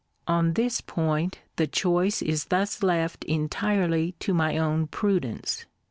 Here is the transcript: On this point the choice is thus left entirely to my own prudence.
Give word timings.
On 0.27 0.53
this 0.53 0.81
point 0.81 1.41
the 1.57 1.67
choice 1.67 2.23
is 2.23 2.45
thus 2.45 2.81
left 2.81 3.23
entirely 3.25 4.13
to 4.21 4.33
my 4.33 4.57
own 4.57 4.87
prudence. 4.87 5.67